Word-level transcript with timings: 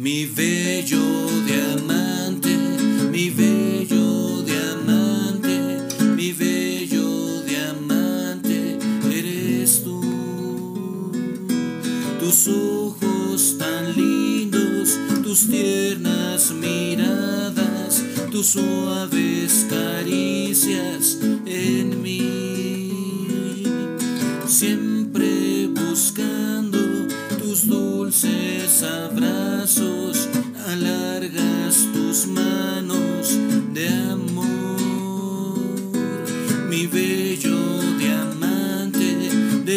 Mi 0.00 0.26
bello 0.26 1.26
diamante, 1.44 2.56
mi 3.10 3.30
bello 3.30 4.42
diamante, 4.42 5.88
mi 6.14 6.32
bello 6.32 7.42
diamante, 7.42 8.78
eres 9.10 9.82
tú. 9.82 11.10
Tus 12.20 12.46
ojos 12.46 13.56
tan 13.58 13.96
lindos, 13.96 15.00
tus 15.24 15.48
tiernas 15.48 16.52
miradas, 16.52 18.04
tus 18.30 18.46
suaves 18.46 19.66
caricias 19.68 21.18
en 21.44 22.00
mí. 22.00 23.64
Siempre 24.46 25.66
buscando 25.66 26.78
tus 27.48 27.66
dulces 27.66 28.82
abrazos, 28.82 29.87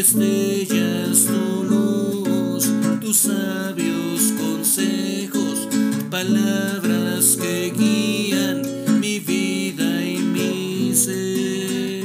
destellas 0.01 1.27
tu 1.27 2.99
tus 2.99 3.17
sabios 3.17 4.33
consejos, 4.35 5.67
palabras 6.09 7.37
que 7.39 7.71
guían 7.77 8.63
mi 8.99 9.19
vida 9.19 10.03
y 10.03 10.17
mi 10.17 10.95
ser. 10.95 12.03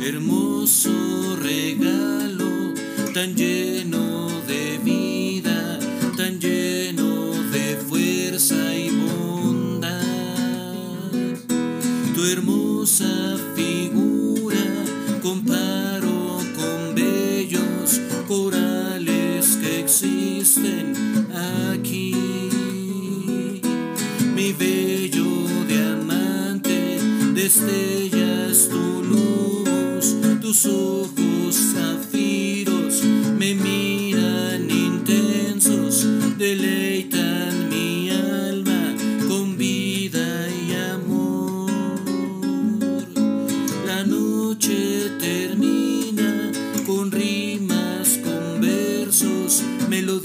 Hermoso 0.00 1.36
regalo, 1.36 2.72
tan 3.12 3.34
lleno 3.36 4.09
Tu 12.20 12.26
hermosa 12.26 13.38
figura 13.56 14.58
comparo 15.22 16.36
con 16.54 16.94
bellos 16.94 17.98
corales 18.28 19.56
que 19.56 19.80
existen 19.80 20.92
aquí. 21.64 22.14
Mi 24.34 24.52
bello 24.52 25.30
diamante, 25.66 27.00
destellas 27.32 28.68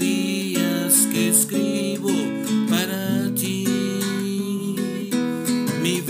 días 0.06 1.08
que 1.12 1.28
escribo 1.28 2.12
para 2.68 3.34
ti. 3.34 3.64
Mi 5.82 6.00